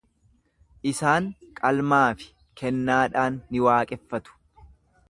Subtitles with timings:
[0.91, 1.27] Isaan
[1.59, 2.31] qalmaa fi
[2.63, 4.41] kennaadhaan ni waaqeffatu.